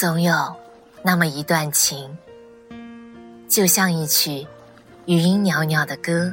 [0.00, 0.32] 总有
[1.02, 2.16] 那么一段情，
[3.46, 4.46] 就像一曲
[5.04, 6.32] 余音袅袅的歌，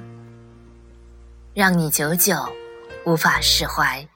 [1.54, 2.34] 让你久久
[3.06, 4.08] 无法释怀。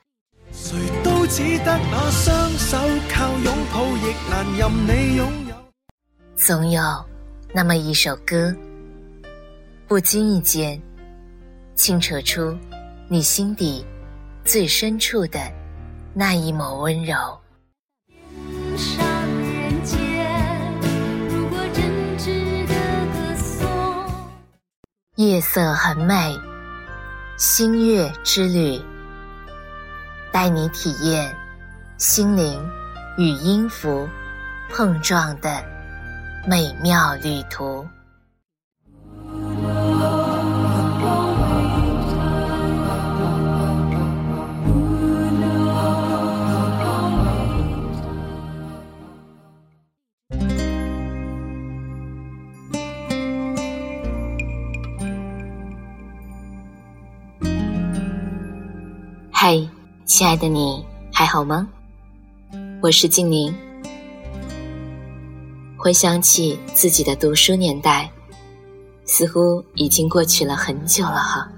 [0.54, 2.78] 谁都只得那双手
[3.10, 5.56] 靠拥抱，亦难任你拥有。
[6.38, 6.82] 总有
[7.54, 8.56] 那么一首歌，
[9.86, 10.82] 不经意间
[11.76, 12.58] 清扯出
[13.10, 13.86] 你心底
[14.46, 15.42] 最深处的
[16.14, 17.38] 那一抹温柔。
[25.22, 26.36] 夜色很美，
[27.38, 28.82] 星月之旅，
[30.32, 31.32] 带你体验
[32.00, 32.60] 心灵
[33.20, 34.10] 与音符
[34.72, 35.64] 碰撞的
[36.48, 37.88] 美妙旅途。
[60.22, 61.68] 亲爱的你还好吗？
[62.80, 63.52] 我是静宁。
[65.76, 68.08] 回想起自己的读书年代，
[69.04, 71.52] 似乎已经过去了很久了哈。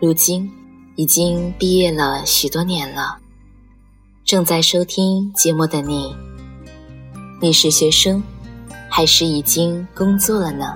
[0.00, 0.50] 如今
[0.96, 3.18] 已经毕业了许多年了，
[4.24, 6.16] 正在收听节目的你，
[7.38, 8.22] 你是学生，
[8.88, 10.74] 还是已经工作了呢？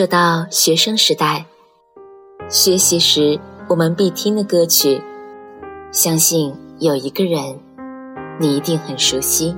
[0.00, 1.44] 说到学生时代，
[2.48, 4.98] 学习时我们必听的歌曲，
[5.92, 7.60] 相信有一个人
[8.38, 9.54] 你一定很熟悉，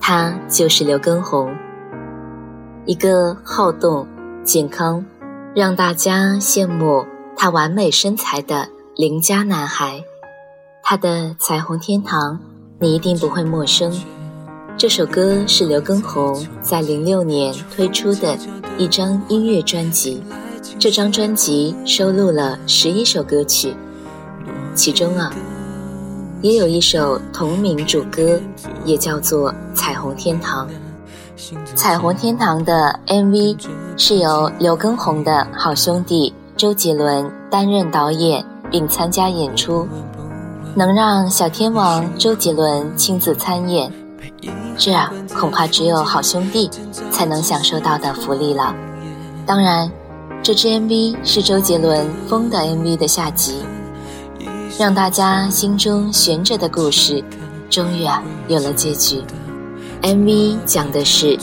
[0.00, 1.54] 他就是刘畊宏，
[2.86, 4.08] 一个好动、
[4.44, 5.04] 健康，
[5.54, 7.04] 让大家羡慕
[7.36, 10.02] 他完美身材的邻家男孩。
[10.82, 12.36] 他的《彩虹天堂》，
[12.80, 13.92] 你一定不会陌生。
[14.76, 18.36] 这首歌是刘畊宏在零六年推出的
[18.76, 20.20] 一张音乐专辑，
[20.80, 23.72] 这张专辑收录了十一首歌曲，
[24.74, 25.32] 其中啊，
[26.42, 28.38] 也有一首同名主歌，
[28.84, 30.68] 也叫做《彩虹天堂》。
[31.76, 33.56] 《彩虹天堂》的 MV
[33.96, 39.86] 是由刘畊宏的好兄弟周杰伦担任导演并参加演出，
[40.74, 43.90] 能让小天王周杰伦亲自参演。
[44.76, 44.92] 这
[45.38, 46.70] 恐怕只有好兄弟
[47.10, 48.74] 才能享受到的福利了。
[49.46, 49.90] 当然，
[50.42, 53.62] 这支 MV 是周杰伦《风》的 MV 的下集，
[54.78, 57.22] 让大家心中悬着的故事，
[57.70, 59.22] 终于啊有了结局。
[60.02, 61.38] MV 讲的是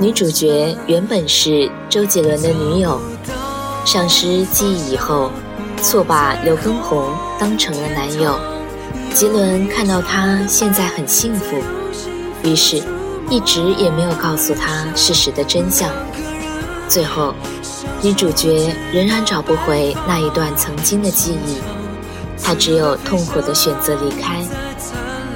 [0.00, 2.98] 女主角原本是周杰伦的女友，
[3.84, 5.30] 丧失记忆以后，
[5.80, 7.04] 错把刘畊宏
[7.38, 8.34] 当成了男友。
[9.14, 11.56] 杰伦看到她现在很幸福。
[12.44, 12.82] 于是，
[13.30, 15.88] 一直也没有告诉他事实的真相。
[16.88, 17.34] 最后，
[18.02, 21.56] 女主角仍然找不回那一段曾经的记忆，
[22.42, 24.44] 她只有痛苦的选择离开，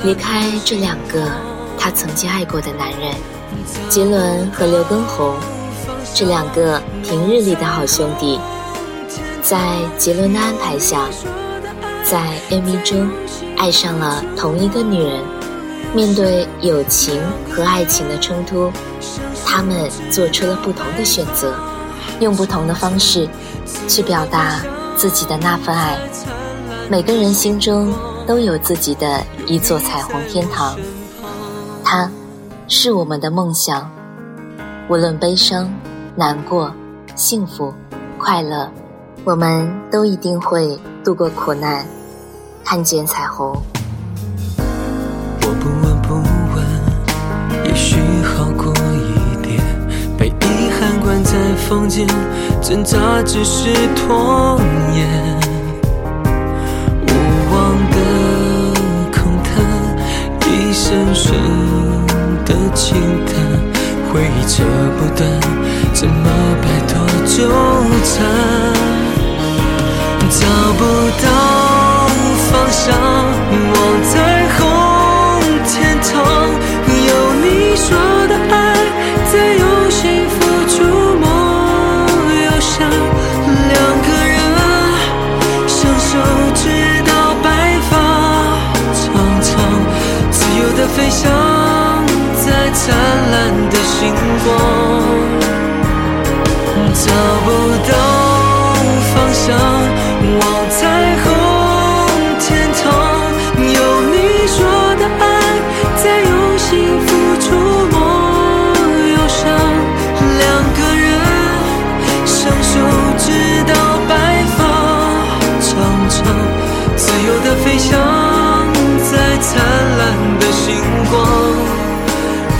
[0.02, 1.30] 离开这两个
[1.78, 3.14] 她曾经爱过的男人——
[3.88, 5.34] 杰伦和刘畊宏。
[6.14, 8.38] 这两个平日里的好兄弟，
[9.42, 9.58] 在
[9.96, 11.06] 杰伦的安排下，
[12.04, 13.08] 在 MV 中
[13.56, 15.35] 爱上了同一个女人。
[15.96, 17.18] 面对友情
[17.50, 18.70] 和爱情的冲突，
[19.46, 21.54] 他们做出了不同的选择，
[22.20, 23.26] 用不同的方式
[23.88, 24.60] 去表达
[24.94, 25.96] 自己的那份爱。
[26.90, 27.90] 每个人心中
[28.26, 30.76] 都有自己的一座彩虹天堂，
[31.82, 32.10] 它
[32.68, 33.90] 是我们的梦想。
[34.90, 35.72] 无论悲伤、
[36.14, 36.70] 难过、
[37.14, 37.72] 幸福、
[38.18, 38.70] 快乐，
[39.24, 41.86] 我们都一定会度过苦难，
[42.62, 43.56] 看见彩虹。
[51.68, 52.06] 房间，
[52.62, 54.60] 挣扎只是拖
[54.94, 55.04] 延。
[57.02, 57.10] 无
[57.52, 57.96] 望的
[59.10, 59.52] 空谈，
[60.48, 61.34] 一声声
[62.44, 62.96] 的轻
[63.26, 63.34] 叹，
[64.12, 64.62] 回忆扯
[64.96, 65.28] 不断，
[65.92, 66.30] 怎么
[66.62, 66.94] 摆脱
[67.26, 67.36] 纠
[68.04, 68.14] 缠？
[70.28, 70.46] 找
[70.78, 70.82] 不
[71.22, 71.26] 到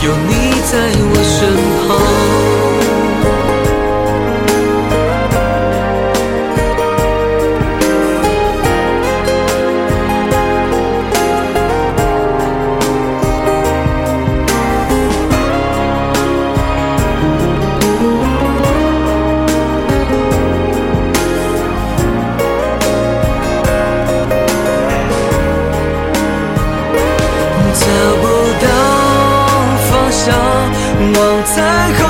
[0.07, 1.06] 有你在
[31.15, 31.55] 望彩
[31.99, 32.01] 虹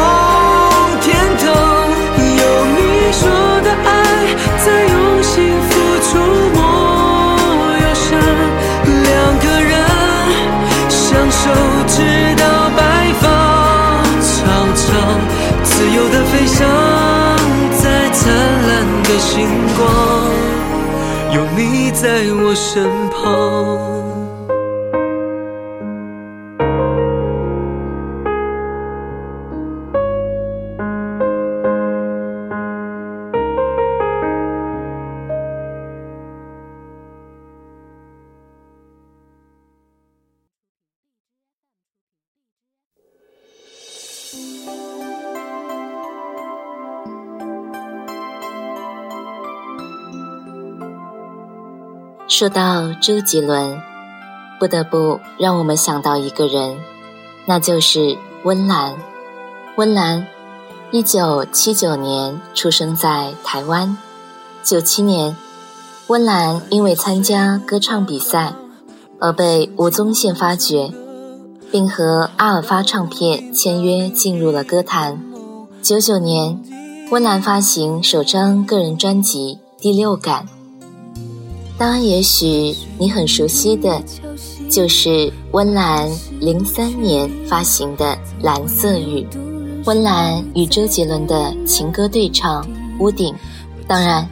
[1.00, 1.06] 天
[1.38, 1.44] 堂。
[2.18, 2.44] 有
[2.76, 2.78] 你
[3.12, 3.20] 说
[3.62, 3.88] 的爱，
[4.64, 5.32] 在用心
[5.68, 5.70] 付
[6.06, 6.08] 出
[6.54, 6.58] 莫
[7.82, 8.06] 忧伤。
[9.02, 9.74] 两个人
[10.88, 10.98] 相
[11.30, 11.42] 守
[11.86, 11.94] 直
[12.36, 12.42] 到
[12.76, 12.78] 白
[13.20, 13.24] 发
[14.20, 14.44] 苍
[14.74, 14.84] 苍，
[15.62, 16.66] 自由的飞翔
[17.82, 18.22] 在灿
[18.68, 18.72] 烂
[19.04, 19.80] 的星光。
[21.32, 22.04] 有你在
[22.42, 24.05] 我身旁。
[52.38, 53.80] 说到周杰伦，
[54.60, 56.76] 不得不让我们想到一个人，
[57.46, 58.94] 那就是温岚。
[59.76, 60.26] 温岚，
[60.90, 63.96] 一九七九年出生在台湾。
[64.62, 65.34] 九七年，
[66.08, 68.52] 温岚因为参加歌唱比赛
[69.18, 70.92] 而被吴宗宪发掘，
[71.72, 75.24] 并和阿尔发唱片签约，进入了歌坛。
[75.80, 76.62] 九九年，
[77.10, 80.46] 温岚发行首张个人专辑《第六感》。
[81.78, 84.02] 当然，也许你很熟悉的，
[84.70, 88.04] 就是温岚零三年发行的
[88.42, 89.26] 《蓝色雨》，
[89.84, 92.64] 温岚与周杰伦的情歌对唱
[92.98, 93.34] 《屋顶》，
[93.86, 94.26] 当然，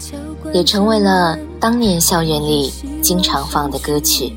[0.55, 4.32] 也成为了当年校园里经常放的歌曲。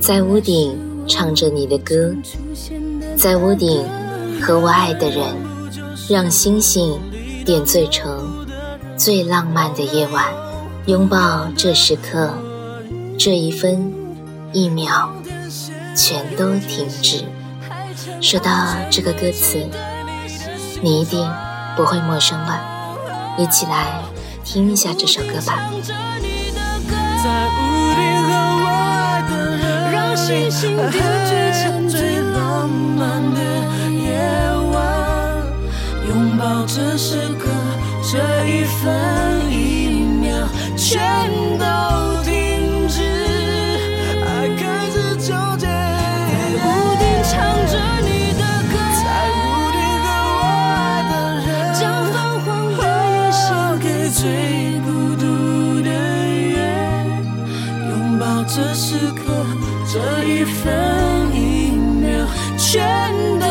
[0.00, 0.74] 在屋顶
[1.06, 2.14] 唱着你的歌，
[3.14, 3.84] 在屋顶
[4.40, 5.22] 和我爱的人，
[6.08, 6.98] 让星星
[7.44, 8.46] 点缀成
[8.96, 10.47] 最浪漫的夜晚。
[10.88, 12.32] 拥抱这时刻，
[13.18, 13.92] 这一分
[14.54, 15.10] 一秒，
[15.94, 17.26] 全都停止。
[18.22, 19.68] 说到这个歌词，
[20.80, 21.30] 你一定
[21.76, 22.62] 不会陌生吧？
[23.36, 24.00] 一起来
[24.42, 25.70] 听一下这首歌吧。
[36.08, 37.50] 拥抱这时刻，
[38.02, 38.88] 这一分
[39.50, 39.67] 一秒，
[40.88, 40.98] 全
[41.58, 41.66] 都
[42.22, 43.02] 停止，
[44.24, 45.66] 爱开始纠结。
[45.66, 46.32] 在
[46.64, 46.64] 屋
[46.96, 47.36] 顶唱
[47.66, 48.42] 着你的
[48.72, 49.36] 歌，在屋
[49.70, 51.12] 顶和我爱的
[51.44, 52.48] 人，将泛黄
[52.78, 52.80] 的
[53.12, 53.44] 夜献
[53.80, 55.22] 给最孤独
[55.82, 56.56] 的月。
[57.90, 59.20] 拥抱这时刻，
[59.92, 60.64] 这一分
[61.34, 61.36] 一
[61.70, 63.46] 秒，全都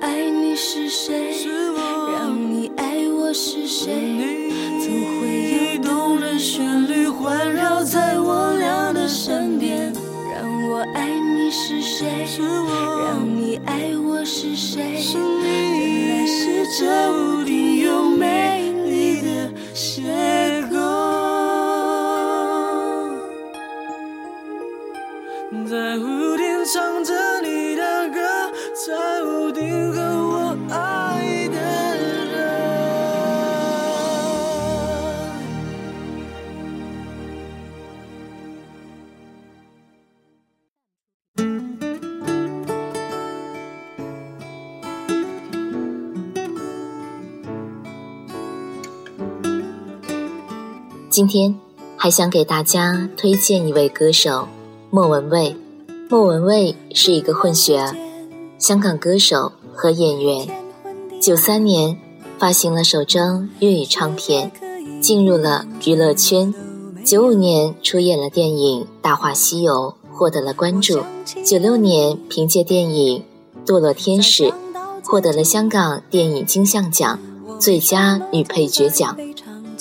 [0.00, 1.34] 爱你是谁？
[2.12, 3.92] 让你爱我是谁？
[3.94, 9.92] 你总会有动人旋律环绕在我俩的身边。
[10.34, 12.26] 让我爱你是谁？
[12.38, 14.96] 让你爱我是谁？
[15.00, 15.42] 是原来
[15.78, 16.86] 你，是这
[51.12, 51.54] 今天
[51.98, 54.48] 还想给大家推荐一位歌手
[54.88, 55.54] 莫文蔚。
[56.08, 57.94] 莫文蔚是一个混血儿，
[58.58, 60.48] 香港歌手和演员。
[61.20, 61.98] 九三年
[62.38, 64.50] 发行了首张粤语唱片，
[65.02, 66.54] 进入了娱乐圈。
[67.04, 71.02] 九五年出演了电影《大话西游》，获得了关注。
[71.44, 73.22] 九六年凭借电影
[73.70, 74.44] 《堕落天使》，
[75.04, 77.18] 获得了香港电影金像奖
[77.60, 79.14] 最佳女配角奖。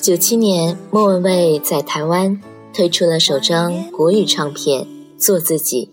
[0.02, 2.42] 九七年，莫文蔚在台湾
[2.74, 4.82] 推出了首张国语唱片
[5.16, 5.92] 《做自己》，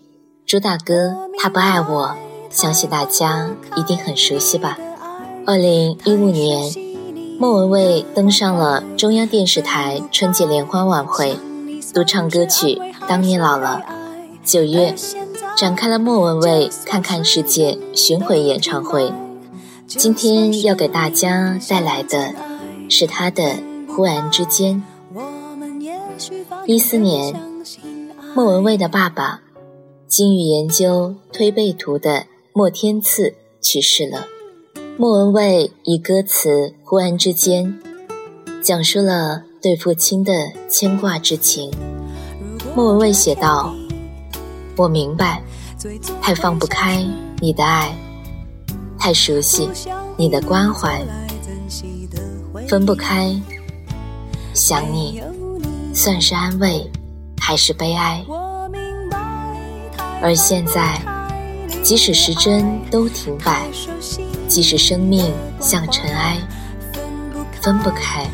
[0.49, 2.07] 主打歌《他不爱我》，
[2.49, 4.79] 相信大家一定很熟悉吧。
[5.45, 6.73] 二零一五年，
[7.37, 11.37] 莫文蔚登上了中央电视台春节联欢晚会，
[11.93, 12.65] 独唱歌曲
[13.07, 13.83] 《当你老了》。
[14.43, 14.95] 九月，
[15.55, 19.13] 展开了莫文蔚看看世界巡回演唱会。
[19.85, 22.33] 今天要给大家带来的
[22.89, 23.43] 是他的
[23.99, 24.81] 《忽然之间》。
[26.65, 27.35] 一四年，
[28.33, 29.41] 莫文蔚的爸爸，
[30.07, 34.25] 金玉研究推背图的莫天赐去世了。
[34.95, 36.49] 莫文蔚以歌词
[36.85, 37.77] 《忽然之间》，
[38.61, 40.33] 讲述了对父亲的
[40.69, 41.69] 牵挂之情。
[42.73, 43.75] 莫文蔚写道
[44.79, 45.43] ：“我明白，
[46.21, 47.05] 太放不开
[47.41, 47.93] 你的爱，
[48.97, 49.69] 太熟悉
[50.15, 51.05] 你的关怀，
[52.65, 53.37] 分不开。
[54.59, 55.23] 想你，
[55.93, 56.85] 算是安慰，
[57.39, 58.21] 还是悲哀？
[60.21, 60.99] 而现在，
[61.81, 63.65] 即使时针都停摆，
[64.49, 66.37] 即使生命像尘埃，
[67.61, 68.29] 分不开。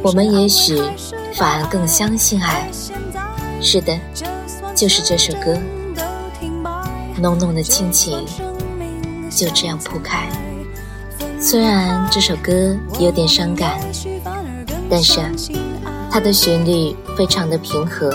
[0.00, 0.80] 我们也许
[1.34, 2.70] 反而更相信爱。
[3.60, 3.98] 是的，
[4.76, 5.58] 就是这首歌，
[7.16, 8.24] 浓浓的亲情
[9.28, 10.28] 就这样铺开。
[11.40, 13.80] 虽然这首歌有点伤感，
[14.90, 15.20] 但是
[16.10, 18.12] 它的旋律非常的平和，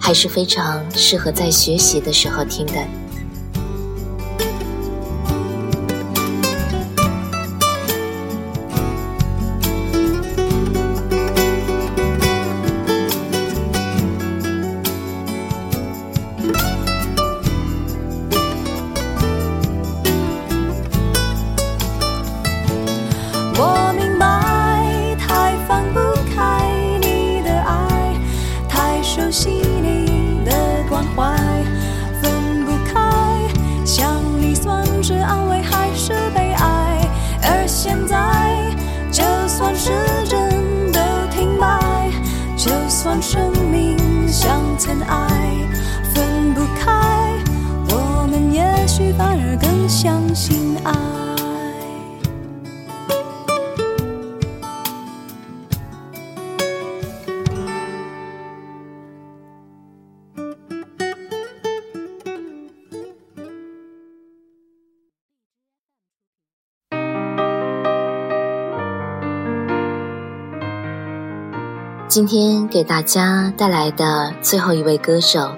[0.00, 2.74] 还是非常适合在学习的时候听的。
[72.18, 75.52] 今天给大家带来的最后一位歌手，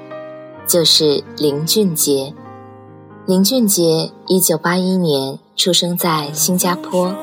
[0.67, 2.35] 就是林俊杰。
[3.25, 7.15] 林俊杰一九八一年出生在新加坡，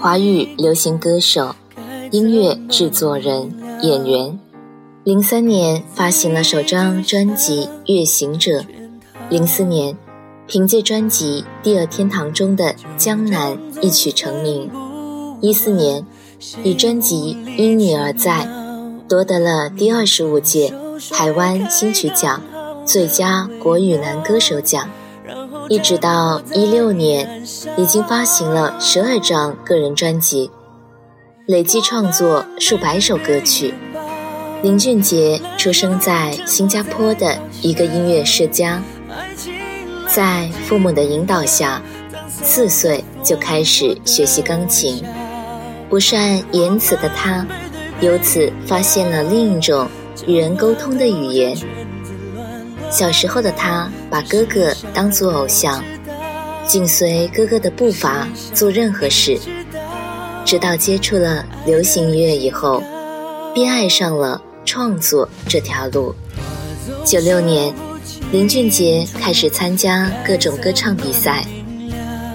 [0.00, 1.54] 华语流行歌手、
[2.10, 4.40] 音乐制作人、演员。
[5.04, 8.60] 零三年发行了首张专辑《月行者》，
[9.28, 9.94] 零四年
[10.46, 12.64] 凭借专辑《第二天堂》中的
[12.96, 14.70] 《江南》一曲成名，
[15.42, 16.06] 一四年。
[16.62, 18.46] 以专辑《因你而在》
[19.08, 20.72] 夺得了第二十五届
[21.12, 22.42] 台湾新曲奖
[22.84, 24.88] 最佳国语男歌手奖，
[25.68, 27.42] 一直到一六年，
[27.76, 30.50] 已经发行了十二张个人专辑，
[31.46, 33.74] 累计创作数百首歌曲。
[34.62, 38.82] 林俊杰出生在新加坡的一个音乐世家，
[40.08, 41.82] 在父母的引导下，
[42.42, 45.04] 四岁就开始学习钢琴。
[45.88, 47.46] 不善言辞的他，
[48.00, 49.88] 由此发现了另一种
[50.26, 51.56] 与人沟通的语言。
[52.90, 55.82] 小时候的他把哥哥当作偶像，
[56.66, 59.38] 紧随哥哥的步伐做任何事。
[60.44, 62.82] 直到接触了流行音乐以后，
[63.54, 66.14] 便爱上了创作这条路。
[67.04, 67.74] 九六年，
[68.30, 71.44] 林俊杰开始参加各种歌唱比赛，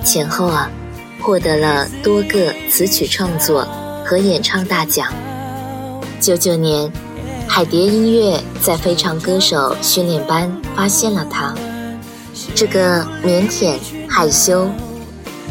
[0.03, 0.69] 前后啊。
[1.21, 3.67] 获得了多个词曲创作
[4.05, 5.07] 和演唱大奖。
[6.19, 6.91] 九九年，
[7.47, 11.53] 海蝶音乐在非常歌手训练班发现了他，
[12.55, 13.77] 这个腼腆
[14.09, 14.67] 害羞、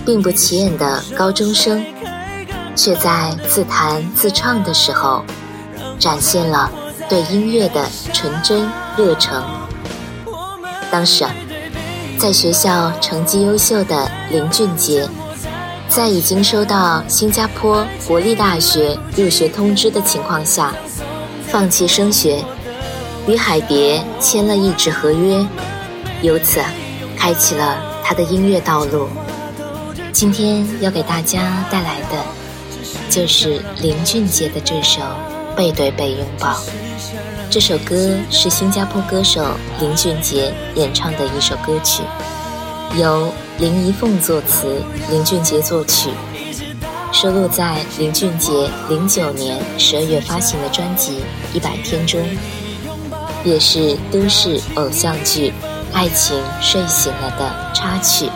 [0.05, 1.85] 并不起眼的高中生，
[2.75, 5.25] 却在自弹自唱的时候，
[5.99, 6.71] 展现了
[7.09, 9.43] 对音乐的纯真热诚。
[10.91, 11.25] 当时，
[12.19, 15.09] 在学校成绩优秀的林俊杰。
[15.91, 20.73] 在已经收到新加坡国立大学入学通知的情况下，
[21.49, 22.45] 放弃升学，
[23.27, 25.45] 与海蝶签了一纸合约，
[26.23, 26.61] 由此
[27.17, 29.09] 开启了他的音乐道路。
[30.13, 32.25] 今天要给大家带来的，
[33.09, 35.01] 就是林俊杰的这首
[35.57, 36.53] 《背对背拥抱》。
[37.51, 39.45] 这首歌是新加坡歌手
[39.81, 42.05] 林俊杰演唱的一首歌曲，
[42.97, 43.33] 由。
[43.61, 46.09] 林一凤作词，林俊杰作曲，
[47.13, 51.13] 收录在林俊杰零九年十二月发行的专辑
[51.55, 52.19] 《一百天》中，
[53.45, 55.51] 也是都市偶像剧
[55.93, 58.31] 《爱情睡醒了》的插曲。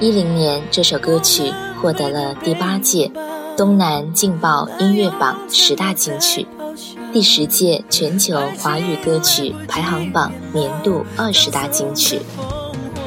[0.00, 3.10] 一零年，这首歌曲获得了第八届
[3.56, 6.46] 东南劲爆音乐榜十大金曲，
[7.10, 12.20] 第十届全球华语歌曲排行榜年度二十大金曲。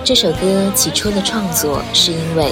[0.04, 2.52] 这首歌起初的创作是因为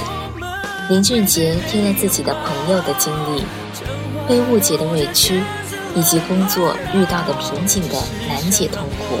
[0.88, 3.42] 林俊杰听了自己的朋友的经历，
[4.28, 5.42] 被误解的委屈，
[5.94, 7.96] 以及工作遇到的瓶颈的
[8.28, 9.18] 难解痛苦，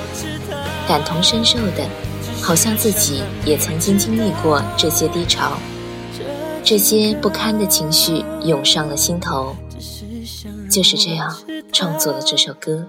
[0.86, 1.84] 感同身受的，
[2.40, 5.52] 好像自己也曾经经历过这些低潮，
[6.62, 9.54] 这些不堪的情绪涌上了心头，
[10.70, 11.36] 就是这样
[11.72, 12.86] 创作了这首歌。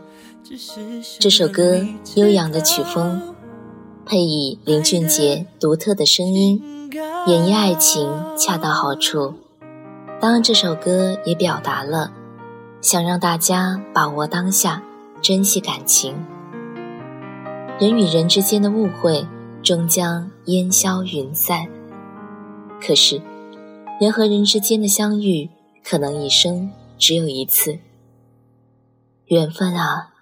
[1.20, 3.29] 这首歌悠扬的曲风。
[4.10, 6.90] 配以林俊杰独特的声音，
[7.28, 9.36] 演绎爱情恰到好处。
[10.20, 12.12] 当然，这首歌也表达了
[12.82, 14.82] 想让大家把握当下，
[15.22, 16.26] 珍惜感情。
[17.80, 19.28] 人与人之间的误会
[19.62, 21.68] 终将烟消云散，
[22.82, 23.22] 可是
[24.02, 25.52] 人和人之间的相遇，
[25.84, 27.78] 可能一生只有一次。
[29.26, 30.14] 缘分啊，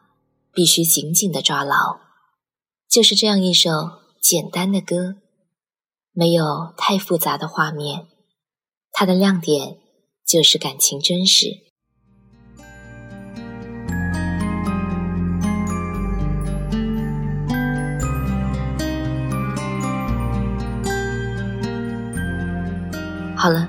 [0.51, 1.99] 必须紧紧的抓牢。
[2.89, 3.71] 就是这样一首
[4.21, 5.17] 简单的歌，
[6.13, 8.07] 没有太复杂的画面，
[8.91, 9.77] 它的亮点
[10.25, 11.47] 就是感情真实。
[23.35, 23.67] 好了，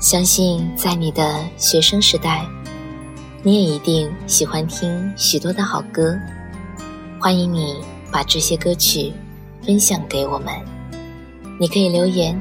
[0.00, 2.48] 相信在你的学生时代，
[3.42, 6.16] 你也一定喜欢听许多的好歌，
[7.20, 7.95] 欢迎你。
[8.10, 9.12] 把这些歌曲
[9.62, 10.54] 分享给我们，
[11.60, 12.40] 你可以留言，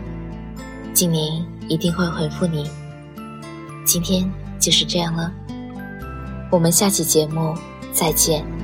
[0.93, 2.69] 静宁一定会回复你。
[3.85, 5.31] 今天就是这样了，
[6.51, 7.53] 我们下期节目
[7.91, 8.54] 再见。